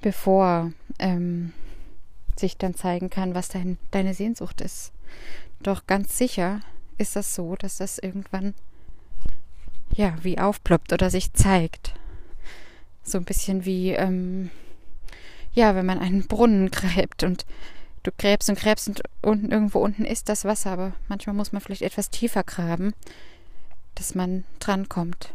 bevor 0.04 0.70
ähm, 0.98 1.54
sich 2.36 2.58
dann 2.58 2.74
zeigen 2.74 3.08
kann, 3.08 3.34
was 3.34 3.48
dein, 3.48 3.78
deine 3.90 4.12
Sehnsucht 4.12 4.60
ist. 4.60 4.92
Doch 5.62 5.86
ganz 5.86 6.18
sicher 6.18 6.60
ist 6.98 7.16
das 7.16 7.34
so, 7.34 7.56
dass 7.56 7.78
das 7.78 7.98
irgendwann 7.98 8.52
ja 9.94 10.14
wie 10.20 10.38
aufploppt 10.38 10.92
oder 10.92 11.08
sich 11.08 11.32
zeigt. 11.32 11.94
So 13.04 13.18
ein 13.18 13.24
bisschen 13.24 13.64
wie 13.64 13.90
ähm, 13.90 14.50
ja, 15.52 15.74
wenn 15.74 15.86
man 15.86 15.98
einen 15.98 16.26
Brunnen 16.26 16.70
gräbt 16.72 17.22
und 17.22 17.46
du 18.02 18.10
gräbst 18.18 18.48
und 18.48 18.58
gräbst 18.58 18.88
und 18.88 19.02
unten 19.22 19.50
irgendwo 19.50 19.78
unten 19.78 20.04
ist 20.04 20.28
das 20.28 20.44
Wasser, 20.44 20.72
aber 20.72 20.92
manchmal 21.08 21.36
muss 21.36 21.52
man 21.52 21.62
vielleicht 21.62 21.82
etwas 21.82 22.10
tiefer 22.10 22.42
graben, 22.42 22.92
dass 23.94 24.14
man 24.14 24.44
drankommt. 24.58 25.32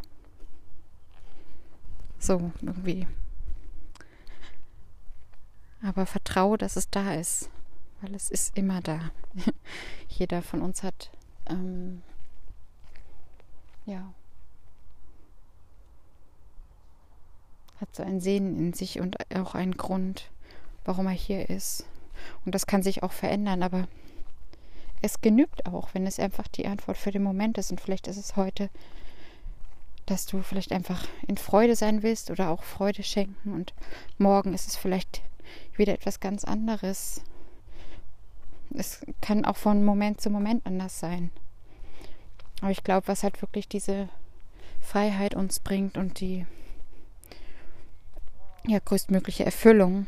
So 2.19 2.51
irgendwie 2.61 3.07
aber 5.81 6.05
vertraue, 6.05 6.57
dass 6.57 6.75
es 6.75 6.89
da 6.89 7.13
ist, 7.13 7.49
weil 8.01 8.13
es 8.13 8.29
ist 8.29 8.57
immer 8.57 8.81
da. 8.81 9.11
Jeder 10.09 10.41
von 10.41 10.61
uns 10.61 10.83
hat, 10.83 11.09
ähm, 11.47 12.01
ja, 13.85 14.13
hat 17.79 17.95
so 17.95 18.03
ein 18.03 18.19
Sehnen 18.19 18.57
in 18.57 18.73
sich 18.73 18.99
und 18.99 19.17
auch 19.35 19.55
einen 19.55 19.77
Grund, 19.77 20.29
warum 20.85 21.07
er 21.07 21.13
hier 21.13 21.49
ist. 21.49 21.85
Und 22.45 22.55
das 22.55 22.67
kann 22.67 22.83
sich 22.83 23.03
auch 23.03 23.13
verändern, 23.13 23.63
aber 23.63 23.87
es 25.01 25.21
genügt 25.21 25.65
auch, 25.65 25.93
wenn 25.93 26.05
es 26.05 26.19
einfach 26.19 26.47
die 26.47 26.67
Antwort 26.67 26.97
für 26.97 27.11
den 27.11 27.23
Moment 27.23 27.57
ist. 27.57 27.71
Und 27.71 27.79
vielleicht 27.79 28.07
ist 28.07 28.17
es 28.17 28.35
heute, 28.35 28.69
dass 30.05 30.25
du 30.25 30.41
vielleicht 30.41 30.73
einfach 30.73 31.07
in 31.27 31.37
Freude 31.37 31.75
sein 31.75 32.03
willst 32.03 32.31
oder 32.31 32.49
auch 32.49 32.63
Freude 32.63 33.03
schenken. 33.03 33.53
Und 33.53 33.73
morgen 34.17 34.53
ist 34.53 34.67
es 34.67 34.75
vielleicht 34.75 35.21
wieder 35.75 35.93
etwas 35.93 36.19
ganz 36.19 36.43
anderes. 36.43 37.21
Es 38.73 39.05
kann 39.21 39.45
auch 39.45 39.57
von 39.57 39.85
Moment 39.85 40.19
zu 40.19 40.29
Moment 40.29 40.65
anders 40.65 40.99
sein. 40.99 41.31
Aber 42.61 42.71
ich 42.71 42.83
glaube, 42.83 43.07
was 43.07 43.23
halt 43.23 43.41
wirklich 43.41 43.69
diese 43.69 44.09
Freiheit 44.81 45.33
uns 45.33 45.59
bringt 45.59 45.97
und 45.97 46.19
die 46.19 46.45
ja, 48.65 48.79
größtmögliche 48.79 49.45
Erfüllung, 49.45 50.07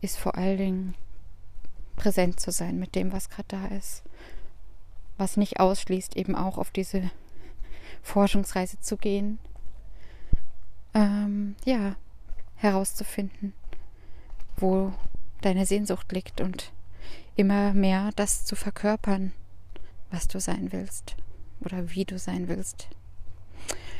ist 0.00 0.18
vor 0.18 0.36
allen 0.36 0.58
Dingen 0.58 0.94
präsent 1.96 2.38
zu 2.38 2.50
sein 2.50 2.78
mit 2.78 2.94
dem, 2.94 3.12
was 3.12 3.30
gerade 3.30 3.48
da 3.48 3.66
ist. 3.68 4.02
Was 5.16 5.36
nicht 5.36 5.60
ausschließt, 5.60 6.16
eben 6.16 6.34
auch 6.34 6.58
auf 6.58 6.70
diese 6.70 7.10
Forschungsreise 8.02 8.80
zu 8.80 8.96
gehen. 8.96 9.38
Ähm, 10.94 11.56
ja, 11.64 11.96
herauszufinden, 12.56 13.52
wo 14.56 14.92
deine 15.40 15.66
Sehnsucht 15.66 16.12
liegt 16.12 16.40
und 16.40 16.72
immer 17.34 17.72
mehr 17.72 18.10
das 18.16 18.44
zu 18.44 18.56
verkörpern, 18.56 19.32
was 20.10 20.28
du 20.28 20.40
sein 20.40 20.72
willst 20.72 21.16
oder 21.60 21.90
wie 21.90 22.04
du 22.04 22.18
sein 22.18 22.48
willst. 22.48 22.88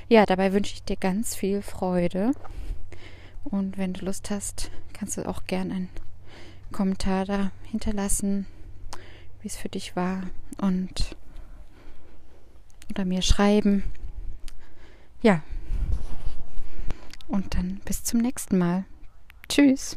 Ja, 0.09 0.25
dabei 0.25 0.53
wünsche 0.53 0.75
ich 0.75 0.85
dir 0.85 0.97
ganz 0.97 1.35
viel 1.35 1.63
Freude. 1.63 2.33
Und 3.51 3.79
wenn 3.79 3.93
du 3.93 4.05
Lust 4.05 4.31
hast, 4.31 4.73
kannst 4.93 5.17
du 5.17 5.29
auch 5.29 5.45
gern 5.47 5.71
einen 5.71 5.89
Kommentar 6.73 7.25
da 7.25 7.53
hinterlassen, 7.63 8.47
wie 9.41 9.47
es 9.47 9.57
für 9.57 9.69
dich 9.69 9.95
war 9.95 10.25
und 10.59 11.17
oder 12.91 13.05
mir 13.05 13.23
schreiben. 13.23 13.85
Ja. 15.23 15.43
Und 17.29 17.55
dann 17.55 17.81
bis 17.85 18.03
zum 18.03 18.21
nächsten 18.21 18.59
Mal. 18.59 18.85
Tschüss. 19.49 19.97